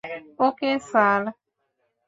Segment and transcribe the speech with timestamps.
[0.39, 1.21] ওকে, sir!